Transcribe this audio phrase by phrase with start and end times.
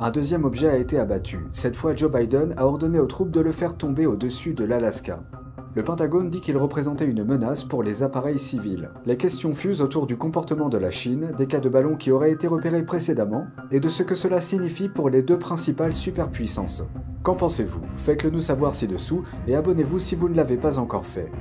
[0.00, 1.40] Un deuxième objet a été abattu.
[1.50, 5.24] Cette fois, Joe Biden a ordonné aux troupes de le faire tomber au-dessus de l'Alaska.
[5.74, 8.90] Le Pentagone dit qu'il représentait une menace pour les appareils civils.
[9.06, 12.30] Les questions fusent autour du comportement de la Chine, des cas de ballons qui auraient
[12.30, 16.84] été repérés précédemment, et de ce que cela signifie pour les deux principales superpuissances.
[17.24, 17.82] Qu'en pensez-vous?
[17.96, 21.32] Faites-le nous savoir ci-dessous, et abonnez-vous si vous ne l'avez pas encore fait.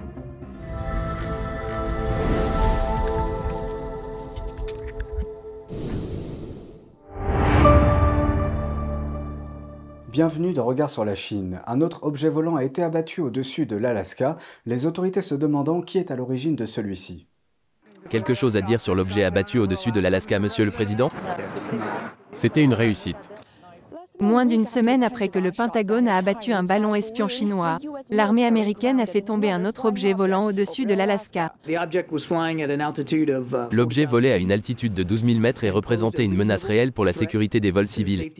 [10.17, 11.61] Bienvenue dans Regard sur la Chine.
[11.67, 15.99] Un autre objet volant a été abattu au-dessus de l'Alaska, les autorités se demandant qui
[15.99, 17.27] est à l'origine de celui-ci.
[18.09, 21.11] Quelque chose à dire sur l'objet abattu au-dessus de l'Alaska, Monsieur le Président?
[22.31, 23.29] C'était une réussite.
[24.19, 27.77] Moins d'une semaine après que le Pentagone a abattu un ballon espion chinois,
[28.09, 31.53] l'armée américaine a fait tomber un autre objet volant au-dessus de l'Alaska.
[33.71, 37.05] L'objet volait à une altitude de 12 000 mètres et représentait une menace réelle pour
[37.05, 38.31] la sécurité des vols civils.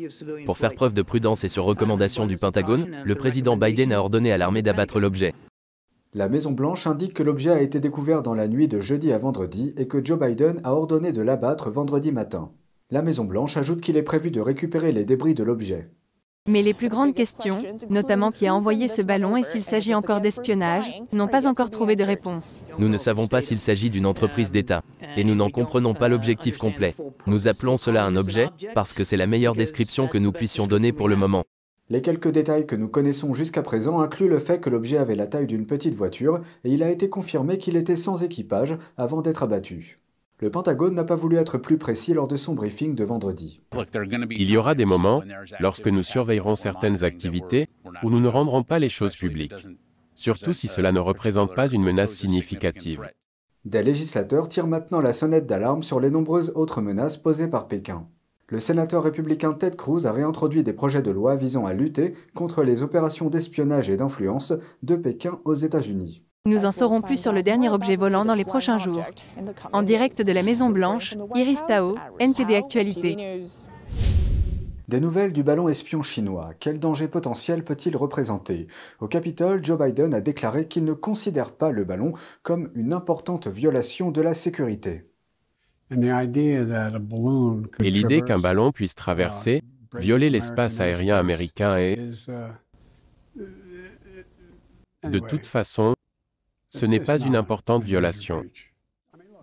[0.45, 4.31] Pour faire preuve de prudence et sur recommandation du Pentagone, le président Biden a ordonné
[4.31, 5.34] à l'armée d'abattre l'objet.
[6.14, 9.73] La Maison-Blanche indique que l'objet a été découvert dans la nuit de jeudi à vendredi
[9.78, 12.50] et que Joe Biden a ordonné de l'abattre vendredi matin.
[12.90, 15.90] La Maison-Blanche ajoute qu'il est prévu de récupérer les débris de l'objet.
[16.48, 20.22] Mais les plus grandes questions, notamment qui a envoyé ce ballon et s'il s'agit encore
[20.22, 22.64] d'espionnage, n'ont pas encore trouvé de réponse.
[22.80, 24.84] Nous ne savons pas s'il s'agit d'une entreprise d'État,
[25.18, 26.96] et nous n'en comprenons pas l'objectif complet.
[27.26, 30.94] Nous appelons cela un objet, parce que c'est la meilleure description que nous puissions donner
[30.94, 31.44] pour le moment.
[31.90, 35.28] Les quelques détails que nous connaissons jusqu'à présent incluent le fait que l'objet avait la
[35.28, 39.44] taille d'une petite voiture, et il a été confirmé qu'il était sans équipage avant d'être
[39.44, 40.00] abattu.
[40.40, 43.60] Le Pentagone n'a pas voulu être plus précis lors de son briefing de vendredi.
[44.30, 45.24] Il y aura des moments,
[45.60, 47.68] lorsque nous surveillerons certaines activités,
[48.04, 49.68] où nous ne rendrons pas les choses publiques,
[50.14, 53.02] surtout si cela ne représente pas une menace significative.
[53.66, 58.08] Des législateurs tirent maintenant la sonnette d'alarme sur les nombreuses autres menaces posées par Pékin.
[58.50, 62.64] Le sénateur républicain Ted Cruz a réintroduit des projets de loi visant à lutter contre
[62.64, 66.24] les opérations d'espionnage et d'influence de Pékin aux États-Unis.
[66.48, 69.03] Nous en saurons plus sur le dernier objet volant dans les prochains jours.
[69.74, 73.44] En direct de la Maison Blanche, Iris Tao, NTD Actualité.
[74.88, 76.52] Des nouvelles du ballon espion chinois.
[76.62, 78.68] Quel danger potentiel peut-il représenter?
[79.02, 82.13] Au Capitole, Joe Biden a déclaré qu'il ne considère pas le ballon
[82.44, 85.03] comme une importante violation de la sécurité.
[85.91, 85.97] Et
[87.91, 91.97] l'idée qu'un ballon puisse traverser, violer l'espace aérien américain est...
[95.03, 95.94] De toute façon,
[96.69, 98.44] ce n'est pas une importante violation.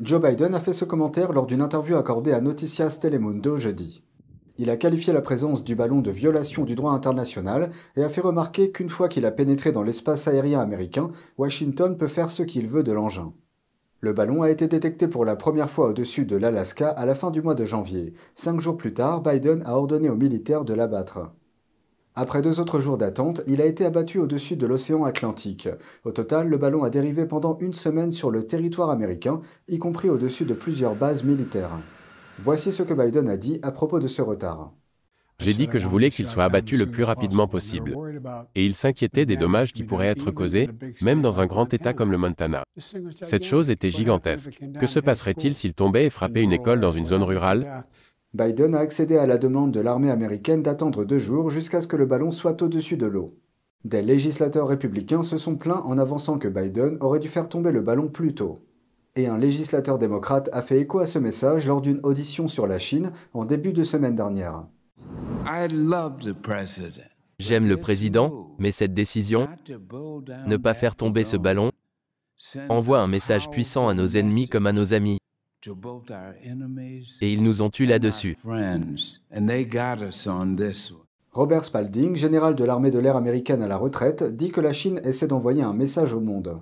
[0.01, 4.03] Joe Biden a fait ce commentaire lors d'une interview accordée à Noticias Telemundo jeudi.
[4.57, 8.21] Il a qualifié la présence du ballon de violation du droit international et a fait
[8.21, 12.69] remarquer qu'une fois qu'il a pénétré dans l'espace aérien américain, Washington peut faire ce qu'il
[12.69, 13.33] veut de l'engin.
[14.01, 17.31] Le ballon a été détecté pour la première fois au-dessus de l'Alaska à la fin
[17.31, 18.15] du mois de janvier.
[18.35, 21.33] Cinq jours plus tard, Biden a ordonné aux militaires de l'abattre.
[22.17, 25.69] Après deux autres jours d'attente, il a été abattu au-dessus de l'océan Atlantique.
[26.05, 30.11] Au total, le ballon a dérivé pendant une semaine sur le territoire américain, y compris
[30.11, 31.77] au-dessus de plusieurs bases militaires.
[32.39, 34.71] Voici ce que Biden a dit à propos de ce retard.
[35.41, 37.97] J'ai dit que je voulais qu'il soit abattu le plus rapidement possible.
[38.55, 40.69] Et il s'inquiétait des dommages qui pourraient être causés,
[41.03, 42.63] même dans un grand État comme le Montana.
[43.21, 44.61] Cette chose était gigantesque.
[44.79, 47.85] Que se passerait-il s'il tombait et frappait une école dans une zone rurale?
[48.35, 51.95] Biden a accédé à la demande de l'armée américaine d'attendre deux jours jusqu'à ce que
[51.95, 53.39] le ballon soit au-dessus de l'eau.
[53.85, 57.81] Des législateurs républicains se sont plaints en avançant que Biden aurait dû faire tomber le
[57.81, 58.59] ballon plus tôt.
[59.15, 62.79] Et un législateur démocrate a fait écho à ce message lors d'une audition sur la
[62.79, 64.67] Chine en début de semaine dernière.
[67.39, 69.47] J'aime le président, mais cette décision,
[70.47, 71.71] ne pas faire tomber ce ballon,
[72.69, 75.19] envoie un message puissant à nos ennemis comme à nos amis.
[77.21, 78.37] Et ils nous ont tués là-dessus.
[81.33, 85.01] Robert Spalding, général de l'armée de l'air américaine à la retraite, dit que la Chine
[85.05, 86.61] essaie d'envoyer un message au monde.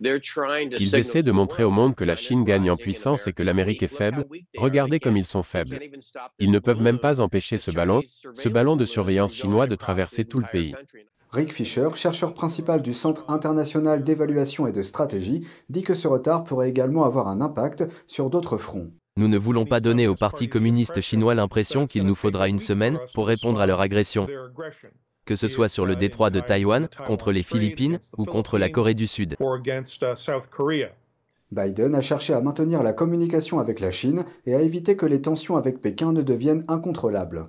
[0.00, 3.82] Ils essaient de montrer au monde que la Chine gagne en puissance et que l'Amérique
[3.82, 4.26] est faible.
[4.56, 5.78] Regardez comme ils sont faibles.
[6.38, 10.24] Ils ne peuvent même pas empêcher ce ballon, ce ballon de surveillance chinois de traverser
[10.24, 10.74] tout le pays.
[11.34, 16.44] Rick Fisher, chercheur principal du Centre international d'évaluation et de stratégie, dit que ce retard
[16.44, 18.92] pourrait également avoir un impact sur d'autres fronts.
[19.16, 23.00] Nous ne voulons pas donner au Parti communiste chinois l'impression qu'il nous faudra une semaine
[23.14, 24.28] pour répondre à leur agression.
[25.24, 28.94] Que ce soit sur le détroit de Taïwan, contre les Philippines ou contre la Corée
[28.94, 29.36] du Sud.
[31.50, 35.20] Biden a cherché à maintenir la communication avec la Chine et à éviter que les
[35.20, 37.48] tensions avec Pékin ne deviennent incontrôlables.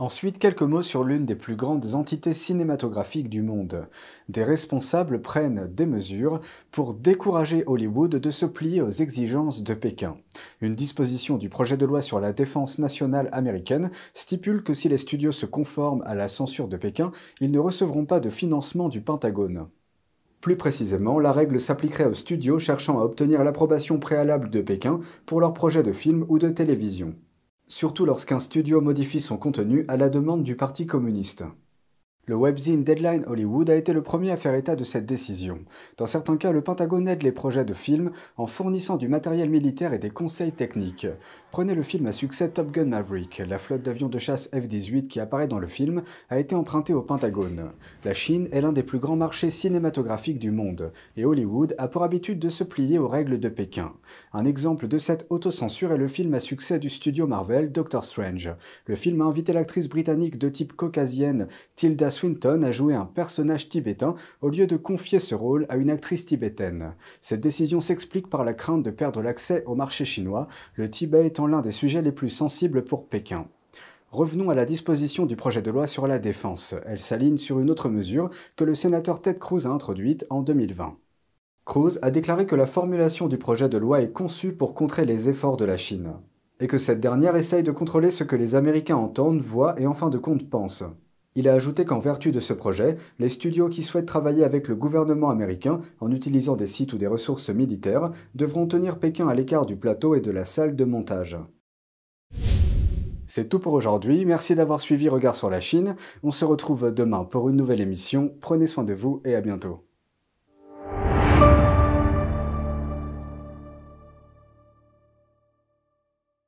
[0.00, 3.86] Ensuite, quelques mots sur l'une des plus grandes entités cinématographiques du monde.
[4.30, 10.16] Des responsables prennent des mesures pour décourager Hollywood de se plier aux exigences de Pékin.
[10.62, 14.96] Une disposition du projet de loi sur la défense nationale américaine stipule que si les
[14.96, 17.12] studios se conforment à la censure de Pékin,
[17.42, 19.66] ils ne recevront pas de financement du Pentagone.
[20.40, 25.42] Plus précisément, la règle s'appliquerait aux studios cherchant à obtenir l'approbation préalable de Pékin pour
[25.42, 27.14] leurs projets de film ou de télévision
[27.70, 31.44] surtout lorsqu'un studio modifie son contenu à la demande du Parti communiste.
[32.30, 35.58] Le webzine Deadline Hollywood a été le premier à faire état de cette décision.
[35.96, 39.92] Dans certains cas, le Pentagone aide les projets de films en fournissant du matériel militaire
[39.94, 41.08] et des conseils techniques.
[41.50, 43.42] Prenez le film à succès Top Gun Maverick.
[43.48, 47.02] La flotte d'avions de chasse F-18 qui apparaît dans le film a été empruntée au
[47.02, 47.72] Pentagone.
[48.04, 52.04] La Chine est l'un des plus grands marchés cinématographiques du monde, et Hollywood a pour
[52.04, 53.92] habitude de se plier aux règles de Pékin.
[54.32, 58.54] Un exemple de cette autocensure est le film à succès du studio Marvel, Doctor Strange.
[58.86, 63.70] Le film a invité l'actrice britannique de type caucasienne Tilda Swinton a joué un personnage
[63.70, 66.92] tibétain au lieu de confier ce rôle à une actrice tibétaine.
[67.22, 71.46] Cette décision s'explique par la crainte de perdre l'accès au marché chinois, le Tibet étant
[71.46, 73.46] l'un des sujets les plus sensibles pour Pékin.
[74.10, 76.74] Revenons à la disposition du projet de loi sur la défense.
[76.84, 80.98] Elle s'aligne sur une autre mesure que le sénateur Ted Cruz a introduite en 2020.
[81.64, 85.30] Cruz a déclaré que la formulation du projet de loi est conçue pour contrer les
[85.30, 86.12] efforts de la Chine,
[86.60, 89.94] et que cette dernière essaye de contrôler ce que les Américains entendent, voient et en
[89.94, 90.84] fin de compte pensent.
[91.36, 94.74] Il a ajouté qu'en vertu de ce projet, les studios qui souhaitent travailler avec le
[94.74, 99.64] gouvernement américain en utilisant des sites ou des ressources militaires devront tenir Pékin à l'écart
[99.64, 101.38] du plateau et de la salle de montage.
[103.28, 105.94] C'est tout pour aujourd'hui, merci d'avoir suivi Regard sur la Chine.
[106.24, 108.34] On se retrouve demain pour une nouvelle émission.
[108.40, 109.89] Prenez soin de vous et à bientôt.